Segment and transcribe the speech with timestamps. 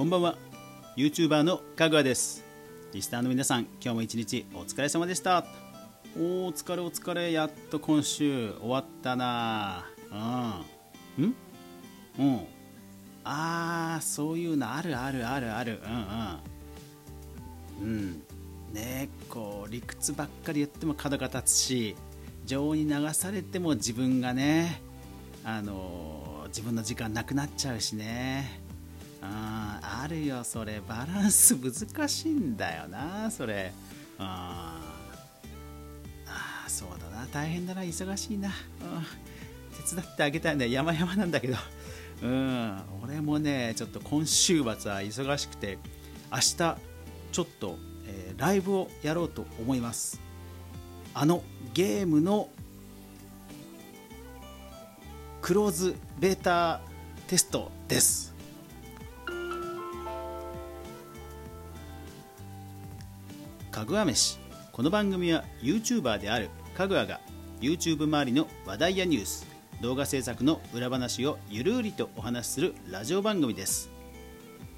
[0.00, 0.38] こんばんは。
[0.96, 2.42] YouTuber のかぐわです。
[2.94, 5.44] リスナーの皆さん今日も一日お疲れ様でした。
[6.18, 7.32] おお疲れお疲れ。
[7.32, 9.84] やっと今週終わったな。
[11.18, 11.24] うん。
[11.26, 11.34] ん
[12.18, 12.40] うん。
[13.24, 15.82] あーそういうのあるあるあるある。
[15.84, 17.88] うんうん。
[17.92, 18.22] うん。
[18.72, 21.94] ねこう理屈ばっかり言っても角が立つし
[22.46, 24.80] 情に流されても自分がね
[25.44, 28.59] あの自分の時間なくなっちゃうしね。
[29.22, 30.80] ああるよそれ。
[30.80, 33.72] バランス難しいんだよなそれ。
[34.18, 34.80] あ
[36.26, 37.26] あそうだな。
[37.32, 37.82] 大変だな。
[37.82, 38.50] 忙しいな、
[39.88, 41.56] 手伝ってあげたいね山々なんだけど。
[42.22, 42.80] うん。
[43.02, 45.78] 俺もねちょっと今週末は忙しくて
[46.30, 50.20] 明日ちょっと、えー、ライブをやろうと思います。
[51.12, 51.42] あの
[51.74, 52.48] ゲームの
[55.42, 56.80] クローズベータ
[57.26, 58.29] テストです。
[63.80, 64.38] かぐわ飯。
[64.72, 67.18] この番組は YouTuber であるかぐわが
[67.62, 69.46] YouTube 周りの話題やニュース
[69.80, 73.88] 動画制作の裏話をゆるりとお話しするラジオ番組です。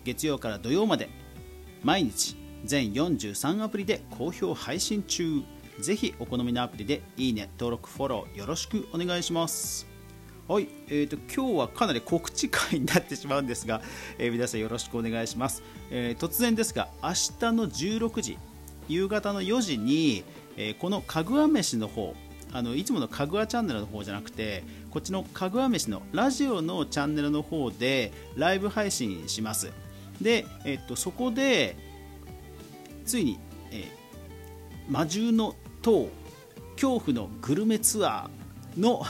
[0.04, 1.10] 月曜から土曜まで
[1.82, 5.42] 毎日全43アプリで好評配信中。
[5.80, 9.88] ぜひお好みのアプリでいいね登録フォローよろしくお願いします。
[10.46, 13.80] はい、えーと、今日はかなり告知会になってしまうんですが、
[14.18, 18.38] えー、皆さんよろしくお願いします、えー、突然ですが明日の16時
[18.88, 20.24] 夕方の4時に、
[20.56, 22.14] えー、このかぐわ飯の方
[22.52, 29.72] あのいつものかぐわチャンネルの方じゃなくてこっちのかぐわ飯のラジオのチャンネルの方でライブ配信します。
[30.20, 31.76] で、えっと、そこで
[33.06, 33.38] ついに、
[33.70, 36.10] えー、魔獣の塔
[36.74, 39.02] 恐怖のグルメツアーの、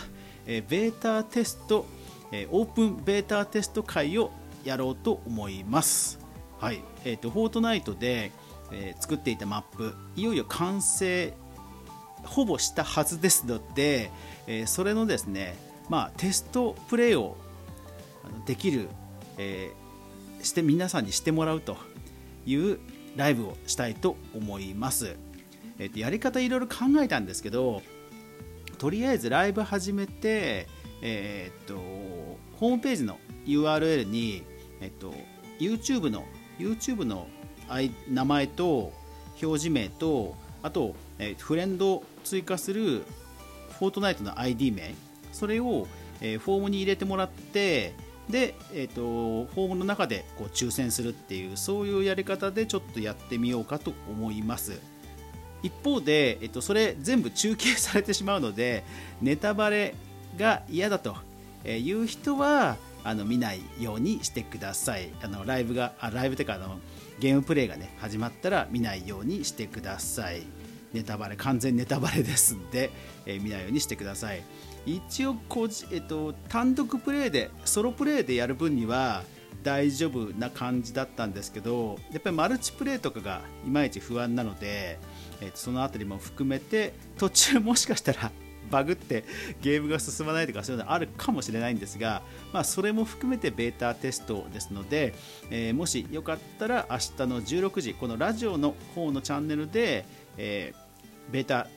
[0.47, 1.85] えー、ベータテスト、
[2.31, 4.31] えー、オープンベータテスト会を
[4.65, 6.21] やろうと思います。
[6.61, 6.81] はい。
[7.05, 8.31] えーと、とフォートナイトで、
[8.73, 11.33] えー、作っていたマップいよいよ完成
[12.25, 14.11] ほぼしたはずですので、
[14.47, 15.57] えー、それのですね、
[15.89, 17.37] まあ、テストプレイを
[18.47, 18.89] できる、
[19.39, 21.77] えー、して皆さんにしてもらうと
[22.47, 22.79] いう
[23.17, 25.17] ライブをしたいと思います、
[25.79, 27.83] えーと、やり方いろいろ考えたんですけど
[28.79, 30.67] とりあえずライブ始めて、
[31.03, 31.75] えーと、
[32.59, 34.43] ホームページの URL に、
[34.81, 35.15] えーと、
[35.61, 36.25] YouTube の
[36.59, 37.29] YouTube の
[38.09, 38.93] 名前と
[39.43, 43.03] 表示名とあと、え、フレンド追加する
[43.79, 44.95] フォートナイトの ID 名。
[45.33, 45.89] それを、
[46.21, 47.95] え、フォームに入れてもらって
[48.29, 54.81] で、えーと、フォームの中でこう抽選するっていうそういうやり方でちょっとやってみようかと思います。
[55.63, 58.85] 一方で、えーと、それ全部中継されてしまうので
[59.21, 59.95] ネタバレ
[60.37, 61.17] が嫌だと
[61.65, 65.09] いう人はあの見ないようにしてください。
[65.23, 66.79] あのライブがあライブというかあの
[67.23, 70.43] ゲームプレイがね始まったら見ないようにしてください。
[70.93, 72.91] ネタバレ完全ネタバレですんで、
[73.25, 74.43] えー、見ないようにしてください。
[74.85, 79.23] 一応こじ、えっと、単独プレイでソロプレイでやる分には
[79.63, 84.99] 大丈夫な感じだったんですけどやっぱりマルチプレイとかがいまいち不安なので、
[85.41, 88.33] えー、その辺りも含めて途中もしかしたら
[88.73, 89.25] バグって
[89.61, 92.23] ゲームが進まないとかそういうのあるかもしれないんですが、
[92.53, 95.15] まあ、それも含めてベータテストですので、
[95.51, 100.07] えー、もしよかったら明日の16時このラジオの方のチャンネルで、
[100.39, 101.69] えー、ベータ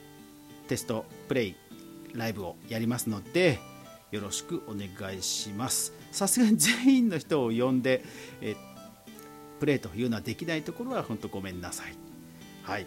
[0.66, 1.56] テストプレイ
[2.14, 3.58] ライブをやりますので
[4.10, 5.92] よろしくお願いします。
[6.12, 8.02] さすがに 全員の人を呼んで、
[8.40, 8.56] えー、
[9.60, 11.94] プレイというのはできないところは本当ごめんなさい。
[12.62, 12.86] はい。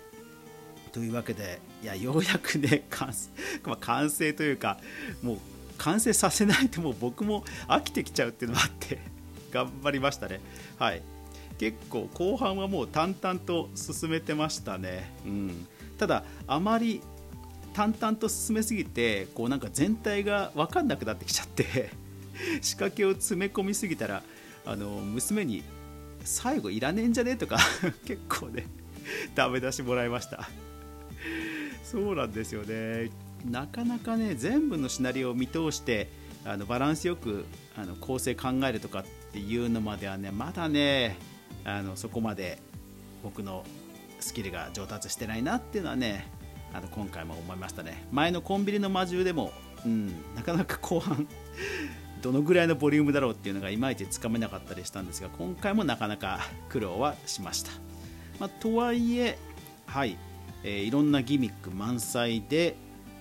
[0.91, 3.29] というわけでいやようやくね完成,、
[3.63, 4.79] まあ、完成というか
[5.21, 5.37] もう
[5.77, 8.99] 完成させないともう僕も飽きてきちゃうっていうのがあって
[9.51, 10.41] 頑張りましたね。
[10.77, 11.01] はい。
[11.57, 15.67] 結構後半はもう淡々と進めてましたね、うん、
[15.97, 17.01] ただあまり
[17.73, 21.91] 淡々と進めすぎてこうなんか全体が分かんなくなってきちゃって
[22.61, 24.23] 仕掛けを詰め込みすぎたら
[24.65, 25.63] あの娘に
[26.23, 27.31] 最後いらねえんじゃね?
[27.31, 27.57] えとか
[28.07, 28.65] 結構ね
[29.35, 30.49] ダメ出しもらいました。
[31.89, 33.09] そうなんですよね。
[33.49, 36.07] なかなかね全部のシナリオを見通して
[36.45, 37.45] あのバランスよく
[37.75, 41.17] あの構成考えるとかっていうのまではねまだね
[41.65, 42.59] あのそこまで
[43.23, 43.63] 僕の
[44.19, 46.27] スキルが上達してないなっていうのはね
[46.73, 48.05] あの今回も思いましたね。
[48.11, 49.51] 前のコンビニの魔獣でも、
[49.83, 51.27] うん、なかなか後半
[52.21, 57.71] どのぐらいのボリュームだろうっていうのがいまいちつかめなかったりしたんですが今回もなかなか苦労はしました、
[58.39, 59.39] まあ、とはいえ
[59.87, 60.17] はい。
[60.63, 62.75] えー、いろんなギミック満載で、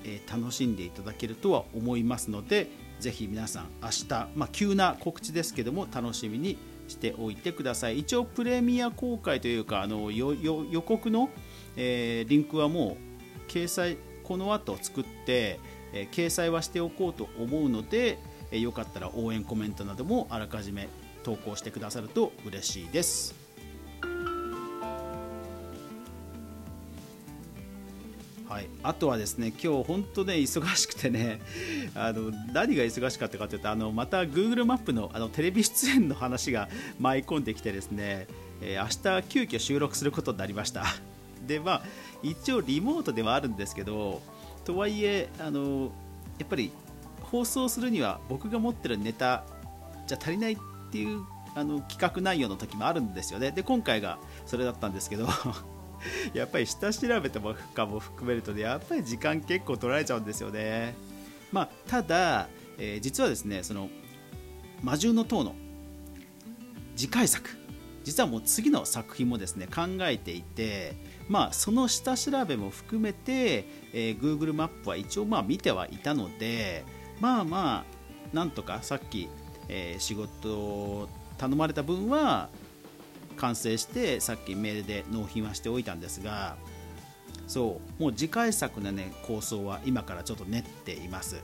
[0.05, 2.69] えー、楽しんでいただけるとは思いますので
[3.01, 6.59] ぜひ皆さん明日、まあ、急な告知ですけども楽しみに
[6.89, 11.29] しておいてください一応プレミア公開というかあの予告の、
[11.77, 12.97] えー、リンクはも
[13.49, 15.61] う掲載この後作って、
[15.93, 18.19] えー、掲載はしておこうと思うので、
[18.51, 20.89] えー、よかったら応援コメントなどもあらかじめ
[21.23, 23.48] 投稿してくださると嬉しいです。
[28.59, 31.41] はい、あとはですね今日本当ね忙しくてね
[31.95, 36.69] あの何が忙しかったかというとあのまた Google マップのあのテレビ出演の話が
[36.99, 38.27] 舞い込んできてですね、
[38.61, 40.87] えー、明日急遽収録することになりました。
[41.47, 41.83] でまあ
[42.25, 44.21] 一応リモートではあるんですけど
[44.65, 45.93] とはいえあの
[46.41, 46.73] やっぱり
[47.21, 49.45] 放送するには僕が持ってるネタ
[50.09, 50.57] じゃ足りないっ
[50.91, 53.53] ていうあの企画内容の時もあるんですよね。
[53.53, 55.29] で今回がそれだったんですけど。
[56.35, 57.41] やっぱり下調べと
[57.75, 60.95] かも含めるとねやっぱり時間結構取られちゃうんですよね。
[61.53, 63.89] まあ、ただ、えー、実はですねその
[64.83, 65.55] 魔獣の塔の
[66.95, 67.49] 次回作
[68.05, 70.95] 実はもう次の作品もですね考えていて、
[71.29, 76.85] まあ、その下調べも含めて、えー、Google マップは一応まあ見てはいたので
[77.21, 77.85] まあま
[78.33, 79.29] あなんとかさっき、
[79.69, 81.09] えー、仕事を
[81.39, 82.49] 頼まれた分は
[83.39, 86.57] 完成してさっきメールで納品はしておいたんですが
[87.47, 91.37] そうもう次回作のね構想は今からちょっと練っています。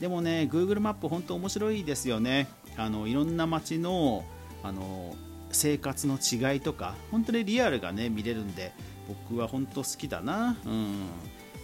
[0.00, 2.48] でもね Google マップ本当面白いですよね。
[2.76, 4.24] あのいろんな街の
[4.62, 5.14] あの
[5.50, 8.72] 生活の違いとか本当にリアルがね見れるんで
[9.06, 10.56] 僕は本当好きだな。
[10.64, 10.94] うん。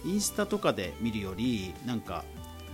[0.05, 2.23] インスタとかで見るよりなんか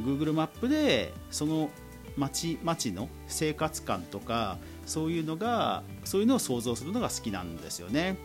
[0.03, 1.69] Google マップでその
[2.17, 8.17] 街街の生活感とかそういうのがそういうのを想像するのが好きなんですよね。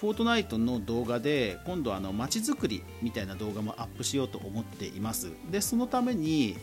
[0.00, 5.32] フォートナイトの動画で今度あの街づくりみたいな動画もアップしようと思っています。
[5.50, 6.58] でそのために、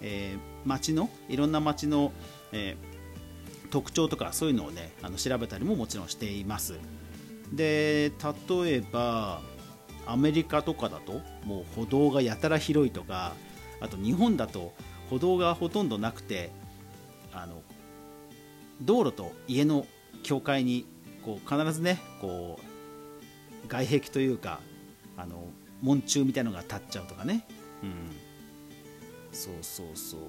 [0.00, 2.12] えー、街のいろんな街の、
[2.52, 6.74] えー、特徴とかそういうのをねあの調べたりももちろんしています。
[7.52, 8.10] で
[8.58, 9.40] 例えば
[10.06, 13.34] アメリカとかだともう歩道がやたら広いとか
[13.86, 14.72] あと日本だと
[15.10, 16.50] 歩道がほとんどなくて
[17.32, 17.62] あの
[18.82, 19.86] 道路と家の
[20.24, 20.86] 境界に
[21.24, 22.58] こう必ずねこ
[23.64, 24.58] う外壁というか
[25.16, 25.44] あの
[25.82, 27.46] 門柱みたいのが立っちゃうとかね、
[27.84, 27.92] うん、
[29.32, 30.20] そうそうそう。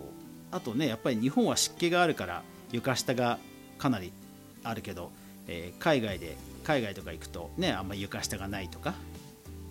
[0.52, 3.40] あとねやっぱり日本は湿気があるから床下が
[3.80, 4.14] かなり
[4.64, 5.12] あるけど、
[5.48, 8.94] えー、海外で海外とか行くとねあんまり床下がないとか、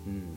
[0.05, 0.35] うん、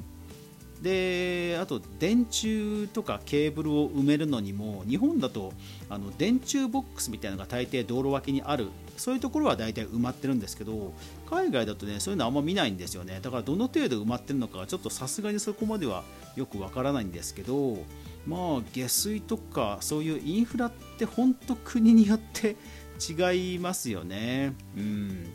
[0.83, 5.53] であと電柱とかケーブルを埋めるのにも日本だと
[5.91, 10.93] あの電柱ボックスみたいなのが大抵道路脇にあるそういうところは大体埋まってるんですけど
[11.29, 13.21] 海外だとねそういうのあんま見ないんですよね。
[13.23, 16.03] だからどの程度埋まってるのかちょっとさすがにそこまでは
[16.37, 17.79] よくわからないんですけど
[18.27, 22.57] まあ下水とかそういうインフラって本当国によって
[23.01, 24.55] 違いますよね。
[24.77, 25.27] うん。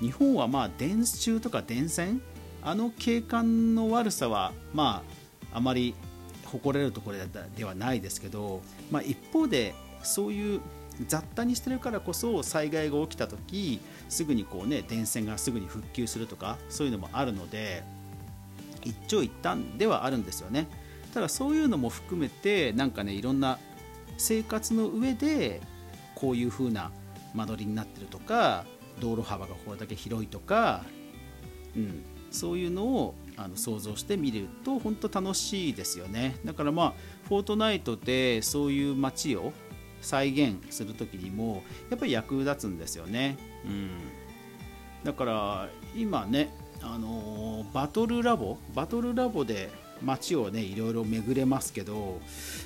[0.00, 2.22] 日本はまあ電柱とか電線
[2.62, 5.02] あの景観の悪さは、ま
[5.52, 5.94] あ、あまり
[6.44, 7.18] 誇れるところ
[7.56, 8.60] ではないですけど、
[8.90, 10.60] まあ、一方でそういう
[11.06, 17.82] 雑多にしてるからこそ災害が起きた時すぐにこう、ね、電線がすぐに復旧するとかそういうのもあるので
[18.82, 20.66] 一長一短ではあるんですよね。
[21.12, 23.58] ただそういうのも含めてなんかねいろんな
[24.16, 25.60] 生活の上で
[26.14, 26.90] こういう風な
[27.34, 28.64] 間取りになってるとか
[29.00, 30.84] 道路幅がこれだけ広いとか、
[31.74, 36.36] うん、そういうのをあの想像してみると本当楽しいですよね。
[36.44, 36.94] だからまあ
[37.28, 39.52] フォートナイトでそういう街を
[40.00, 43.90] 再現する時にもやっぱり役立つんですよね、うん、
[45.04, 49.70] だから今ねあのバトルラボバトルラボで
[50.02, 52.18] 街をねいろいろ巡れますけど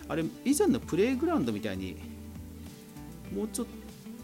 [0.07, 1.97] あれ以前のプレイグラウンドみたいに
[3.35, 3.73] もうちょっと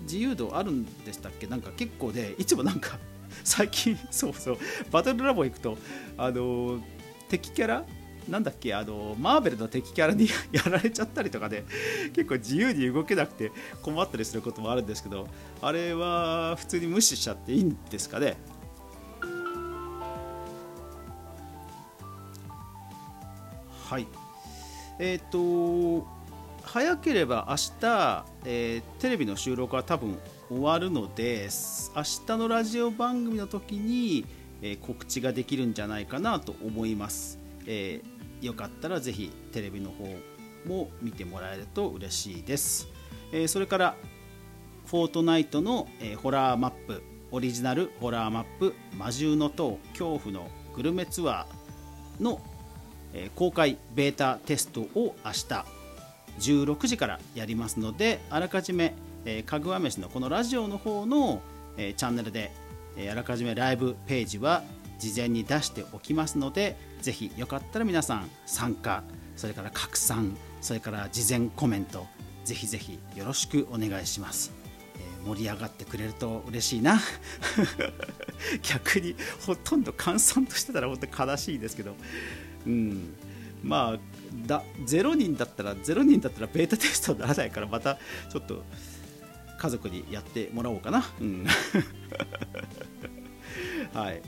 [0.02, 1.48] 自由度あるんでしたっけ？
[1.48, 2.96] なんか結構でいつもなんか
[3.44, 4.58] 最近 そうそう。
[4.90, 5.78] バトルラボ行くと
[6.16, 6.80] あの
[7.28, 7.84] 敵キャラ？
[8.28, 8.74] なんだっけ？
[8.74, 11.64] あのマーベルの敵キャラに やられちゃったりとかで
[12.12, 13.50] 結構自由に動けなくて
[13.82, 15.26] 困ったりすることもあるんですけど
[15.62, 18.36] あれは普通に無視しちゃっていいんですかね？
[23.88, 24.06] はい。
[24.98, 26.06] えっ、と
[26.62, 30.16] 早ければ明日、えー、テレビの収録は多分
[30.50, 31.48] 終わるので
[31.94, 34.26] 明日のラジオ番組の時に、
[34.62, 40.04] え、告知ができるんじゃないかなと思います、えー、よかったらぜひテレビの方
[40.66, 42.88] も見てもらえると嬉しいです、
[43.32, 43.96] え、それから
[44.86, 52.40] フォートナイトの、えホラーマップオリジナルホラーマップ魔獣の塔恐怖のグルメツアーの、
[53.14, 55.64] え公開ベータテストを明日
[56.40, 61.42] 16時からやりますのであらかじめえー、かぐわ飯のこのラジオの方の、
[61.76, 62.52] えー、チャンネルで、
[62.96, 64.62] えー、あらかじめライブページは
[64.98, 69.02] 事前に出しておきますのでぜひよかったら皆さん参加
[69.36, 72.06] それから拡散それから事前コメント
[72.44, 74.52] ぜひぜひよろしくお願いします、
[74.96, 77.00] えー、盛り上がってくれると嬉しいな。
[78.62, 79.14] 逆に
[79.46, 81.94] ほとんど閑散としてたら本当悲しいですけど。
[82.66, 83.14] うん。
[83.62, 83.98] まあ
[84.46, 87.98] だ0人だったら0人だったらベータテストにならないからまた
[88.30, 88.64] ちょっと
[89.60, 91.44] 家族にやってもらおうかな、うん、
[93.92, 94.22] はい。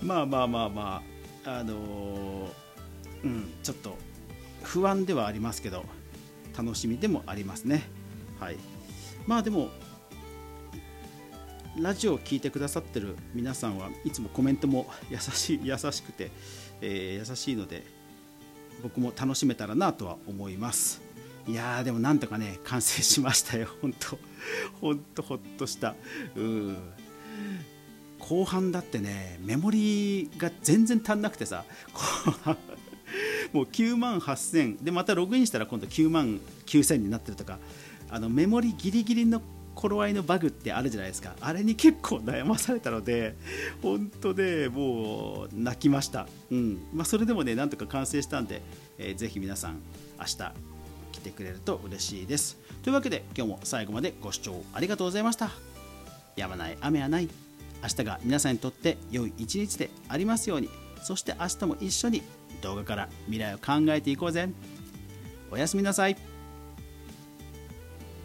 [0.00, 1.02] まあまあまあま
[1.44, 3.98] ああのー、うんちょっと
[4.62, 5.84] 不安ではありますけど
[6.56, 7.88] 楽しみでもありますね。
[8.38, 8.56] はい。
[9.26, 9.70] まあでも
[11.76, 16.30] ラジオを聴いてくださってる皆さんはいつもコメントも優しい 優しくて、
[16.80, 17.84] えー、優しいので
[18.84, 21.05] 僕も楽しめたらなとは思います。
[21.46, 23.68] いやーでもなんとかね完成しましたよ。
[23.80, 24.18] 本当
[24.80, 25.94] 本当ほっとした。
[26.34, 26.76] うん。
[28.18, 31.64] 後半だってねメモリが全然足んなくてさ。
[31.92, 32.56] 後 半
[33.52, 37.58] もう9万8000でまたログインしたら今度9万9000になってるとか。
[38.08, 39.42] あのメモリギリギリの
[39.74, 41.34] 頃合いのバグってあるじゃないですか。
[41.40, 43.36] あれに結構悩まされたので
[43.82, 46.78] 本当ねもう泣きました、うん。
[46.94, 48.62] まあ、それでもねなんとか完成したんで、
[48.98, 49.80] えー、ぜひ皆さん
[50.18, 50.75] 明日
[51.16, 52.58] 来てくれると嬉しいです。
[52.82, 55.50] というわけで今日も最後までご視聴ありがとうございました。
[56.36, 57.28] やまない雨はない。
[57.82, 60.68] 明日が皆さんにとって良い一日でありますように。
[61.02, 62.22] そして明日も一緒に
[62.62, 64.48] 動画から未来を考えていこうぜ。
[65.50, 66.16] おやすみなさい。